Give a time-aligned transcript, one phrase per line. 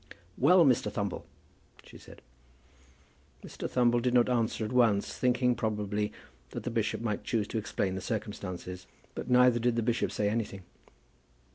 [0.35, 0.91] "Well, Mr.
[0.91, 1.27] Thumble!"
[1.83, 2.23] she said.
[3.43, 3.69] Mr.
[3.69, 6.11] Thumble did not answer at once, thinking, probably,
[6.49, 8.87] that the bishop might choose to explain the circumstances.
[9.13, 10.63] But, neither did the bishop say any thing.